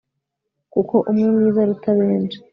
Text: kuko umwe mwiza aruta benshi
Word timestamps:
kuko 0.73 0.95
umwe 1.09 1.25
mwiza 1.33 1.59
aruta 1.63 1.89
benshi 1.99 2.37